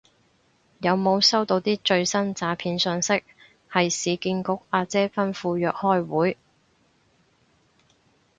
[0.79, 3.23] 有冇收到啲最新詐騙訊息
[3.71, 6.37] 係市建局阿姐吩咐約開會